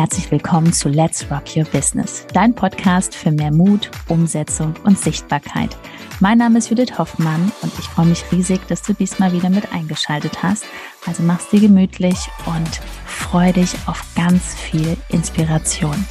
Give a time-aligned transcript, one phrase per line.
[0.00, 5.76] herzlich willkommen zu Let's Rock Your Business, dein Podcast für mehr Mut, Umsetzung und Sichtbarkeit.
[6.20, 9.74] Mein Name ist Judith Hoffmann und ich freue mich riesig, dass du diesmal wieder mit
[9.74, 10.64] eingeschaltet hast.
[11.06, 12.16] Also mach's dir gemütlich
[12.46, 16.06] und freu dich auf ganz viel Inspiration.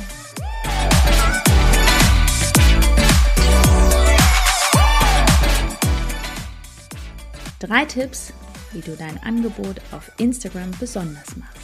[7.57, 8.33] Drei Tipps,
[8.71, 11.58] wie du dein Angebot auf Instagram besonders machst.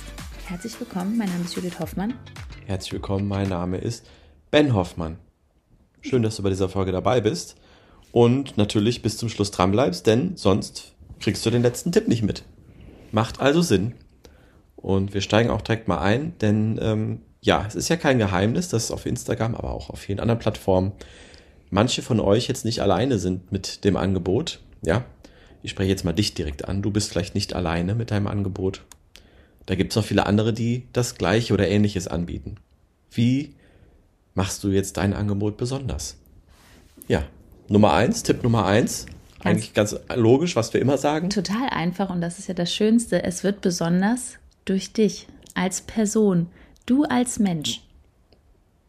[0.47, 2.13] Herzlich willkommen, mein Name ist Judith Hoffmann.
[2.67, 4.05] Herzlich willkommen, mein Name ist
[4.51, 5.17] Ben Hoffmann.
[6.01, 7.55] Schön, dass du bei dieser Folge dabei bist
[8.11, 12.21] und natürlich bis zum Schluss dran bleibst, denn sonst kriegst du den letzten Tipp nicht
[12.21, 12.43] mit.
[13.11, 13.95] Macht also Sinn.
[14.75, 18.69] Und wir steigen auch direkt mal ein, denn ähm, ja, es ist ja kein Geheimnis,
[18.69, 20.91] dass auf Instagram, aber auch auf vielen anderen Plattformen
[21.71, 24.61] manche von euch jetzt nicht alleine sind mit dem Angebot.
[24.83, 25.05] Ja,
[25.63, 26.83] ich spreche jetzt mal dich direkt an.
[26.83, 28.83] Du bist vielleicht nicht alleine mit deinem Angebot.
[29.65, 32.55] Da gibt es noch viele andere, die das gleiche oder ähnliches anbieten.
[33.11, 33.55] Wie
[34.33, 36.17] machst du jetzt dein Angebot besonders?
[37.07, 37.23] Ja,
[37.67, 39.05] Nummer eins, Tipp Nummer eins.
[39.05, 41.29] Ganz eigentlich ganz logisch, was wir immer sagen.
[41.29, 43.23] Total einfach und das ist ja das Schönste.
[43.23, 46.47] Es wird besonders durch dich als Person,
[46.85, 47.81] du als Mensch.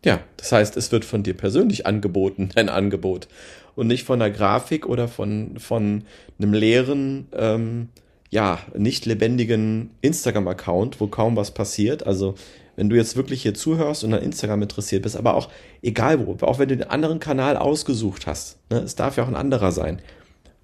[0.04, 3.28] Ja, das heißt, es wird von dir persönlich angeboten, dein Angebot.
[3.74, 6.04] Und nicht von einer Grafik oder von, von
[6.38, 7.88] einem leeren ähm,
[8.30, 12.06] ja, nicht lebendigen Instagram-Account, wo kaum was passiert.
[12.06, 12.34] Also,
[12.76, 15.48] wenn du jetzt wirklich hier zuhörst und an Instagram interessiert bist, aber auch
[15.82, 19.28] egal wo, auch wenn du den anderen Kanal ausgesucht hast, ne, es darf ja auch
[19.28, 20.00] ein anderer sein,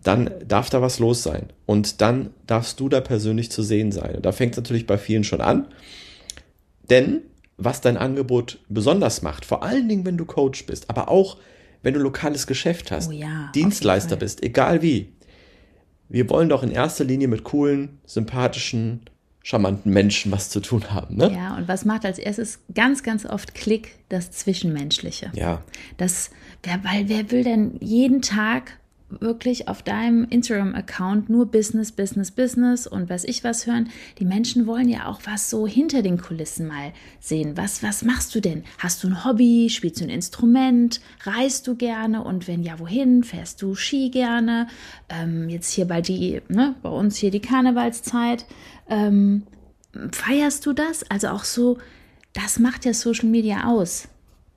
[0.03, 1.47] dann darf da was los sein.
[1.65, 4.17] Und dann darfst du da persönlich zu sehen sein.
[4.17, 5.69] Und da fängt es natürlich bei vielen schon an.
[6.91, 7.23] Denn
[7.57, 11.39] was dein Angebot besonders macht, vor allen Dingen, wenn du Coach bist, aber auch
[11.83, 15.13] wenn du lokales Geschäft hast, oh ja, Dienstleister bist, egal wie,
[16.09, 19.01] wir wollen doch in erster Linie mit coolen, sympathischen,
[19.43, 21.17] charmanten Menschen was zu tun haben.
[21.17, 21.33] Ne?
[21.33, 23.99] Ja, und was macht als erstes ganz, ganz oft Klick?
[24.09, 25.31] Das Zwischenmenschliche.
[25.35, 25.63] Ja.
[25.97, 26.31] Das,
[26.63, 28.79] wer, weil wer will denn jeden Tag
[29.21, 33.91] wirklich auf deinem Instagram-Account nur Business, Business, Business und was ich was hören.
[34.19, 37.57] Die Menschen wollen ja auch was so hinter den Kulissen mal sehen.
[37.57, 38.65] Was, was machst du denn?
[38.79, 39.69] Hast du ein Hobby?
[39.71, 41.01] Spielst du ein Instrument?
[41.25, 42.23] Reist du gerne?
[42.25, 43.25] Und wenn ja, wohin?
[43.25, 44.69] Fährst du Ski gerne?
[45.09, 48.47] Ähm, jetzt hier bald die, ne, bei uns hier die Karnevalszeit.
[48.89, 49.45] Ähm,
[50.13, 51.03] feierst du das?
[51.11, 51.79] Also auch so,
[52.33, 54.09] das macht ja Social Media aus.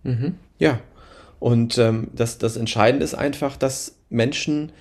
[0.03, 0.35] Mhm.
[0.59, 0.79] Ja,
[1.39, 4.71] und ähm, das, das Entscheidende ist einfach, dass Menschen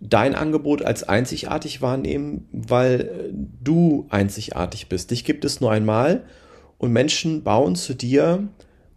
[0.00, 5.10] dein Angebot als einzigartig wahrnehmen, weil äh, du einzigartig bist.
[5.10, 6.24] Dich gibt es nur einmal
[6.78, 8.48] und Menschen bauen zu dir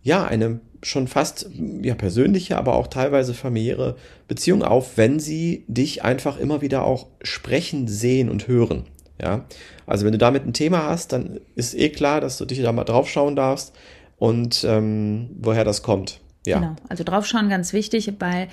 [0.02, 1.50] ja eine schon fast
[1.82, 3.96] ja persönliche, aber auch teilweise familiäre
[4.28, 8.86] Beziehung auf, wenn sie dich einfach immer wieder auch sprechen, sehen und hören.
[9.22, 9.46] Ja,
[9.86, 12.72] also wenn du damit ein Thema hast, dann ist eh klar, dass du dich da
[12.72, 13.74] mal drauf schauen darfst
[14.18, 16.20] und ähm, woher das kommt.
[16.46, 16.60] Ja.
[16.60, 18.50] Genau, also draufschauen ganz wichtig, weil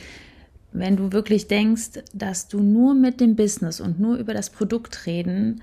[0.72, 5.06] wenn du wirklich denkst, dass du nur mit dem Business und nur über das Produkt
[5.06, 5.60] reden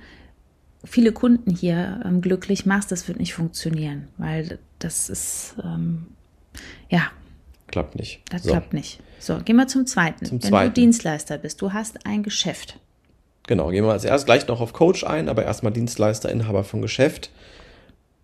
[0.83, 6.07] viele Kunden hier ähm, glücklich machst, das wird nicht funktionieren, weil das ist, ähm,
[6.89, 7.01] ja.
[7.67, 8.21] Klappt nicht.
[8.29, 8.51] Das so.
[8.51, 8.99] klappt nicht.
[9.19, 10.25] So, gehen wir zum zweiten.
[10.25, 10.73] Zum wenn zweiten.
[10.73, 12.79] du Dienstleister bist, du hast ein Geschäft.
[13.47, 16.81] Genau, gehen wir als erst gleich noch auf Coach ein, aber erstmal Dienstleister, Inhaber von
[16.81, 17.31] Geschäft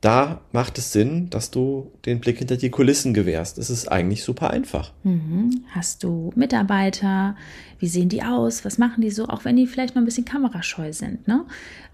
[0.03, 3.57] da macht es Sinn, dass du den Blick hinter die Kulissen gewährst.
[3.57, 4.91] Es ist eigentlich super einfach.
[5.03, 5.63] Mhm.
[5.69, 7.37] Hast du Mitarbeiter?
[7.79, 8.65] Wie sehen die aus?
[8.65, 9.27] Was machen die so?
[9.27, 11.45] Auch wenn die vielleicht noch ein bisschen kamerascheu sind, ne?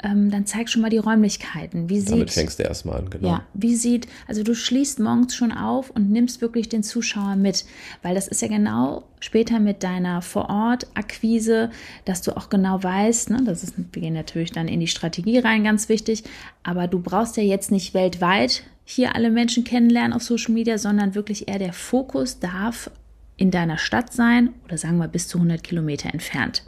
[0.02, 1.90] Ähm, dann zeig schon mal die Räumlichkeiten.
[1.90, 3.28] Wie Damit fängst du erstmal an, genau.
[3.28, 7.66] Ja, wie sieht, also du schließt morgens schon auf und nimmst wirklich den Zuschauer mit,
[8.02, 11.72] weil das ist ja genau später mit deiner Vorort-Akquise,
[12.06, 15.40] dass du auch genau weißt, ne, das ist, wir gehen natürlich dann in die Strategie
[15.40, 16.24] rein, ganz wichtig,
[16.64, 21.16] aber du brauchst ja jetzt nicht weltweit hier alle Menschen kennenlernen auf Social Media, sondern
[21.16, 22.90] wirklich eher der Fokus darf
[23.38, 26.64] in deiner Stadt sein oder sagen wir bis zu 100 Kilometer entfernt.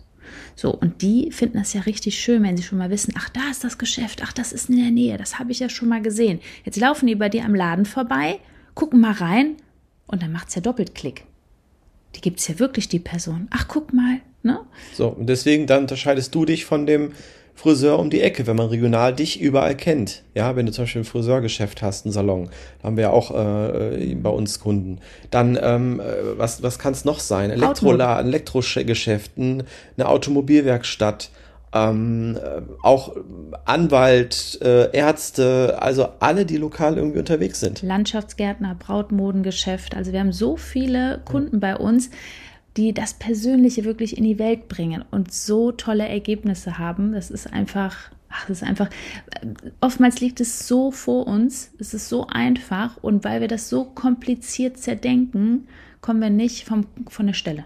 [0.56, 3.50] So, und die finden das ja richtig schön, wenn sie schon mal wissen, ach, da
[3.50, 6.01] ist das Geschäft, ach, das ist in der Nähe, das habe ich ja schon mal
[6.01, 6.39] gesehen.
[6.63, 8.39] Jetzt laufen die bei dir am Laden vorbei,
[8.75, 9.56] gucken mal rein
[10.07, 11.25] und dann macht es ja doppelt Klick
[12.16, 13.48] die gibt es ja wirklich, die Person.
[13.51, 14.19] Ach, guck mal.
[14.44, 14.60] Ne?
[14.94, 17.12] So, und deswegen dann unterscheidest du dich von dem
[17.53, 20.24] Friseur um die Ecke, wenn man regional dich überall kennt.
[20.33, 22.50] Ja, wenn du zum Beispiel ein Friseurgeschäft hast, einen Salon,
[22.81, 25.00] da haben wir ja auch äh, bei uns Kunden.
[25.30, 27.51] Dann, ähm, äh, was, was kann es noch sein?
[27.51, 29.65] Elektroladen, Elektrogeschäft, eine
[30.00, 31.30] Automobilwerkstatt,
[31.74, 33.15] ähm, äh, auch
[33.65, 37.81] Anwalt, äh, Ärzte, also alle, die lokal irgendwie unterwegs sind.
[37.81, 39.95] Landschaftsgärtner, Brautmodengeschäft.
[39.95, 42.09] Also wir haben so viele Kunden bei uns,
[42.77, 47.12] die das Persönliche wirklich in die Welt bringen und so tolle Ergebnisse haben.
[47.13, 48.89] Das ist einfach ach, es ist einfach,
[49.81, 53.85] oftmals liegt es so vor uns, es ist so einfach und weil wir das so
[53.85, 55.68] kompliziert zerdenken,
[56.01, 57.65] kommen wir nicht vom, von der Stelle.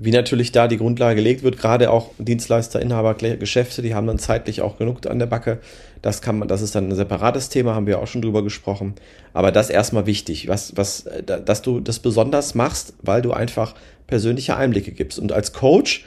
[0.00, 4.20] Wie natürlich da die Grundlage gelegt wird, gerade auch Dienstleister, Inhaber, Geschäfte, die haben dann
[4.20, 5.58] zeitlich auch genug an der Backe.
[6.02, 8.94] Das kann man, das ist dann ein separates Thema, haben wir auch schon drüber gesprochen.
[9.32, 13.74] Aber das erstmal wichtig, was, was, dass du das besonders machst, weil du einfach
[14.06, 15.18] persönliche Einblicke gibst.
[15.18, 16.06] Und als Coach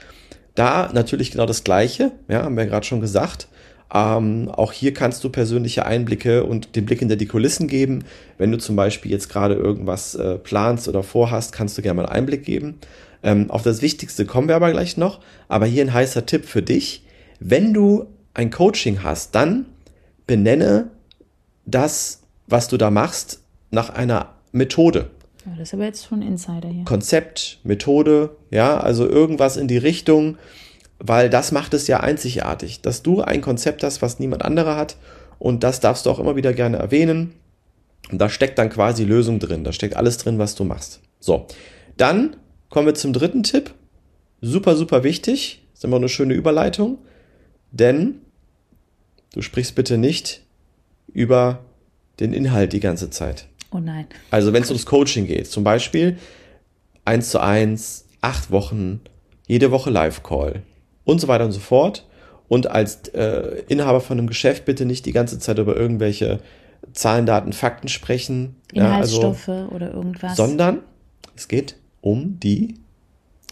[0.55, 3.49] da natürlich genau das Gleiche, ja, haben wir gerade schon gesagt.
[3.93, 8.05] Ähm, auch hier kannst du persönliche Einblicke und den Blick hinter die Kulissen geben.
[8.37, 12.05] Wenn du zum Beispiel jetzt gerade irgendwas äh, planst oder vorhast, kannst du gerne mal
[12.05, 12.79] einen Einblick geben.
[13.23, 15.19] Ähm, auf das Wichtigste kommen wir aber gleich noch.
[15.47, 17.05] Aber hier ein heißer Tipp für dich.
[17.39, 19.65] Wenn du ein Coaching hast, dann
[20.27, 20.91] benenne
[21.65, 25.09] das, was du da machst, nach einer Methode.
[25.45, 26.85] Ja, das ist aber jetzt schon Insider hier.
[26.85, 30.37] Konzept, Methode, ja, also irgendwas in die Richtung,
[30.99, 34.97] weil das macht es ja einzigartig, dass du ein Konzept hast, was niemand anderer hat
[35.39, 37.33] und das darfst du auch immer wieder gerne erwähnen.
[38.11, 41.01] Und da steckt dann quasi Lösung drin, da steckt alles drin, was du machst.
[41.19, 41.47] So,
[41.97, 42.35] dann
[42.71, 43.75] kommen wir zum dritten Tipp.
[44.41, 46.97] Super, super wichtig, ist immer eine schöne Überleitung,
[47.69, 48.15] denn
[49.33, 50.41] du sprichst bitte nicht
[51.13, 51.59] über
[52.19, 53.45] den Inhalt die ganze Zeit.
[53.71, 54.07] Oh nein.
[54.31, 56.17] Also wenn es ums Coaching geht, zum Beispiel
[57.05, 59.01] eins zu eins, acht Wochen,
[59.47, 60.63] jede Woche Live-Call
[61.03, 62.07] und so weiter und so fort.
[62.47, 66.39] Und als äh, Inhaber von einem Geschäft bitte nicht die ganze Zeit über irgendwelche
[66.91, 68.55] Zahlen, Daten, Fakten sprechen.
[68.73, 70.35] Inhaltsstoffe ja, also, oder irgendwas.
[70.35, 70.79] Sondern
[71.35, 72.75] es geht um die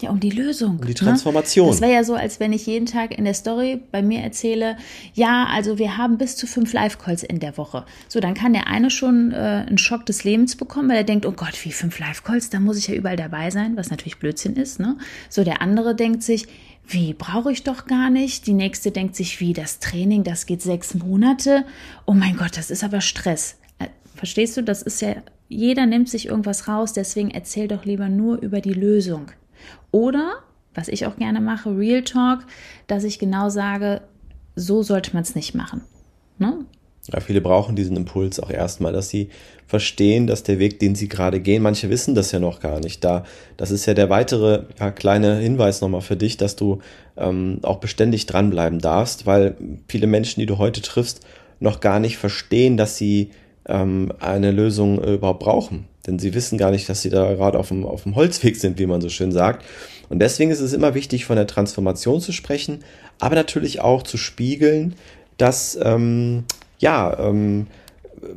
[0.00, 0.78] ja, um die Lösung.
[0.78, 1.66] Um die Transformation.
[1.66, 1.72] Ne?
[1.72, 4.76] Das wäre ja so, als wenn ich jeden Tag in der Story bei mir erzähle,
[5.12, 7.84] ja, also wir haben bis zu fünf Live-Calls in der Woche.
[8.08, 11.26] So, dann kann der eine schon äh, einen Schock des Lebens bekommen, weil er denkt,
[11.26, 14.56] oh Gott, wie fünf Live-Calls, da muss ich ja überall dabei sein, was natürlich Blödsinn
[14.56, 14.80] ist.
[14.80, 14.96] Ne?
[15.28, 16.46] So, der andere denkt sich,
[16.86, 18.46] wie brauche ich doch gar nicht.
[18.46, 21.64] Die nächste denkt sich, wie das Training, das geht sechs Monate.
[22.06, 23.56] Oh mein Gott, das ist aber Stress.
[23.78, 25.16] Äh, verstehst du, das ist ja,
[25.50, 29.32] jeder nimmt sich irgendwas raus, deswegen erzähl doch lieber nur über die Lösung.
[29.90, 30.36] Oder,
[30.74, 32.46] was ich auch gerne mache, Real Talk,
[32.86, 34.00] dass ich genau sage,
[34.54, 35.82] so sollte man es nicht machen.
[36.38, 36.64] Ne?
[37.12, 39.30] Ja, viele brauchen diesen Impuls auch erstmal, dass sie
[39.66, 43.02] verstehen, dass der Weg, den sie gerade gehen, manche wissen das ja noch gar nicht.
[43.02, 43.24] Da,
[43.56, 46.78] das ist ja der weitere ja, kleine Hinweis nochmal für dich, dass du
[47.16, 49.56] ähm, auch beständig dranbleiben darfst, weil
[49.88, 51.26] viele Menschen, die du heute triffst,
[51.58, 53.30] noch gar nicht verstehen, dass sie
[53.66, 55.86] ähm, eine Lösung äh, überhaupt brauchen.
[56.06, 58.78] Denn sie wissen gar nicht, dass sie da gerade auf dem, auf dem Holzweg sind,
[58.78, 59.64] wie man so schön sagt.
[60.08, 62.80] Und deswegen ist es immer wichtig, von der Transformation zu sprechen,
[63.18, 64.94] aber natürlich auch zu spiegeln,
[65.36, 66.44] dass, ähm,
[66.78, 67.66] ja, ähm,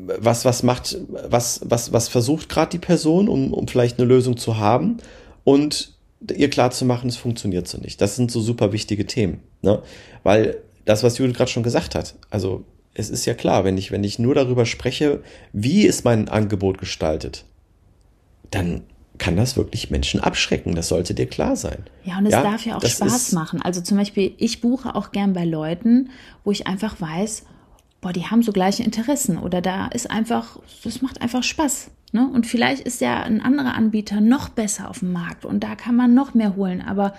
[0.05, 0.97] was, was macht,
[1.29, 4.97] was, was, was versucht gerade die Person, um, um vielleicht eine Lösung zu haben
[5.43, 5.93] und
[6.33, 7.99] ihr klar zu machen, es funktioniert so nicht.
[7.99, 9.81] Das sind so super wichtige Themen, ne?
[10.23, 13.91] Weil das, was Judith gerade schon gesagt hat, also es ist ja klar, wenn ich,
[13.91, 17.45] wenn ich nur darüber spreche, wie ist mein Angebot gestaltet,
[18.51, 18.83] dann
[19.17, 20.75] kann das wirklich Menschen abschrecken.
[20.75, 21.83] Das sollte dir klar sein.
[22.03, 23.61] Ja, und es ja, darf ja auch Spaß machen.
[23.61, 26.09] Also zum Beispiel, ich buche auch gern bei Leuten,
[26.43, 27.43] wo ich einfach weiß,
[28.01, 31.89] boah, die haben so gleiche Interessen oder da ist einfach, das macht einfach Spaß.
[32.11, 32.29] Ne?
[32.31, 35.95] Und vielleicht ist ja ein anderer Anbieter noch besser auf dem Markt und da kann
[35.95, 36.81] man noch mehr holen.
[36.81, 37.13] Aber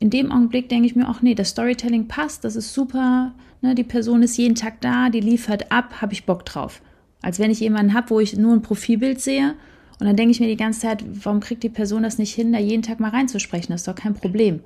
[0.00, 3.74] in dem Augenblick denke ich mir auch, nee, das Storytelling passt, das ist super, ne?
[3.74, 6.80] die Person ist jeden Tag da, die liefert ab, habe ich Bock drauf.
[7.20, 9.54] Als wenn ich jemanden habe, wo ich nur ein Profilbild sehe
[10.00, 12.50] und dann denke ich mir die ganze Zeit, warum kriegt die Person das nicht hin,
[12.50, 13.72] da jeden Tag mal reinzusprechen?
[13.72, 14.60] Das ist doch kein Problem.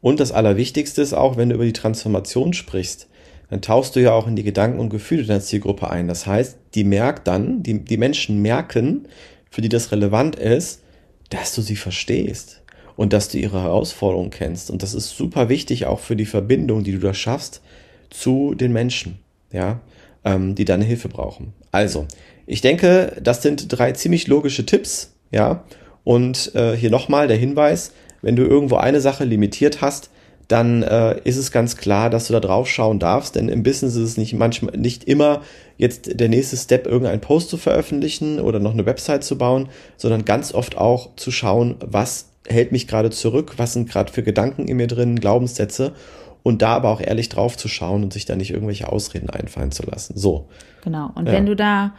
[0.00, 3.06] Und das Allerwichtigste ist auch, wenn du über die Transformation sprichst,
[3.50, 6.08] dann tauchst du ja auch in die Gedanken und Gefühle deiner Zielgruppe ein.
[6.08, 9.08] Das heißt, die merkt dann, die, die Menschen merken,
[9.50, 10.82] für die das relevant ist,
[11.28, 12.62] dass du sie verstehst
[12.98, 14.72] und dass du ihre Herausforderungen kennst.
[14.72, 17.62] Und das ist super wichtig auch für die Verbindung, die du da schaffst
[18.10, 19.20] zu den Menschen,
[19.52, 19.78] ja,
[20.24, 21.52] ähm, die deine Hilfe brauchen.
[21.70, 22.06] Also,
[22.44, 25.62] ich denke, das sind drei ziemlich logische Tipps, ja.
[26.02, 30.10] Und äh, hier nochmal der Hinweis, wenn du irgendwo eine Sache limitiert hast,
[30.48, 33.94] dann äh, ist es ganz klar, dass du da drauf schauen darfst, denn im Business
[33.94, 35.42] ist es nicht manchmal nicht immer
[35.76, 40.24] jetzt der nächste Step, irgendeinen Post zu veröffentlichen oder noch eine Website zu bauen, sondern
[40.24, 44.66] ganz oft auch zu schauen, was hält mich gerade zurück, was sind gerade für Gedanken
[44.68, 45.94] in mir drin, Glaubenssätze
[46.42, 49.70] und da aber auch ehrlich drauf zu schauen und sich da nicht irgendwelche Ausreden einfallen
[49.72, 50.16] zu lassen.
[50.16, 50.48] So.
[50.84, 51.10] Genau.
[51.14, 51.32] Und Ja.
[51.32, 51.94] wenn du da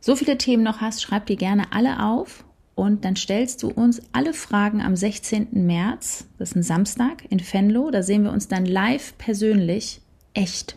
[0.00, 2.44] so viele Themen noch hast, schreib die gerne alle auf
[2.74, 5.48] und dann stellst du uns alle Fragen am 16.
[5.66, 10.00] März, das ist ein Samstag in Venlo, da sehen wir uns dann live persönlich,
[10.34, 10.76] echt.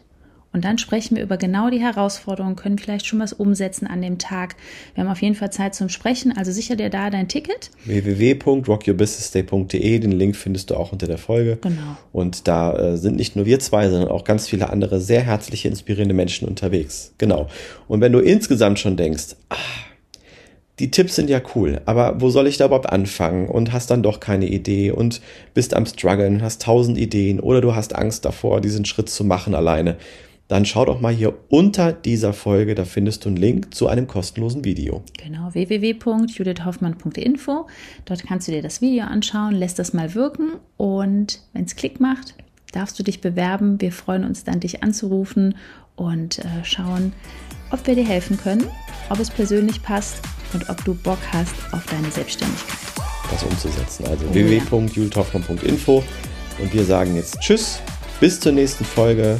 [0.56, 4.20] Und dann sprechen wir über genau die Herausforderungen, können vielleicht schon was umsetzen an dem
[4.20, 4.56] Tag.
[4.94, 7.72] Wir haben auf jeden Fall Zeit zum Sprechen, also sicher dir da dein Ticket.
[7.84, 11.58] www.rockyourbusinessday.de, den Link findest du auch unter der Folge.
[11.60, 11.98] Genau.
[12.14, 15.68] Und da äh, sind nicht nur wir zwei, sondern auch ganz viele andere sehr herzliche,
[15.68, 17.12] inspirierende Menschen unterwegs.
[17.18, 17.50] Genau.
[17.90, 19.58] Und wenn du insgesamt schon denkst, ah,
[20.80, 24.04] die Tipps sind ja cool, aber wo soll ich da überhaupt anfangen und hast dann
[24.04, 25.20] doch keine Idee und
[25.54, 29.54] bist am struggeln, hast tausend Ideen oder du hast Angst davor, diesen Schritt zu machen
[29.56, 29.98] alleine,
[30.48, 34.06] dann schau doch mal hier unter dieser Folge, da findest du einen Link zu einem
[34.08, 35.04] kostenlosen Video.
[35.24, 37.68] Genau, www.judithhoffmann.info.
[38.06, 42.00] Dort kannst du dir das Video anschauen, lässt das mal wirken und wenn es Klick
[42.00, 42.36] macht,
[42.74, 43.82] darfst du dich bewerben.
[43.82, 45.56] Wir freuen uns dann, dich anzurufen
[45.96, 47.14] und äh, schauen,
[47.72, 48.66] ob wir dir helfen können,
[49.10, 50.18] ob es persönlich passt
[50.54, 52.78] und ob du Bock hast auf deine Selbstständigkeit.
[53.32, 54.06] das umzusetzen.
[54.08, 54.34] Also Oh ja.
[54.36, 56.04] www.julthoffmann.info
[56.60, 57.80] und wir sagen jetzt Tschüss,
[58.20, 59.40] bis zur nächsten Folge.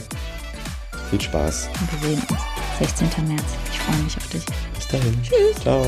[1.10, 1.70] Viel Spaß.
[1.80, 2.40] Und wir sehen uns
[2.80, 3.28] 16.
[3.28, 3.44] März.
[3.72, 4.46] Ich freue mich auf dich.
[4.76, 5.22] Bis dahin.
[5.24, 5.62] Tschüss.
[5.62, 5.86] Ciao.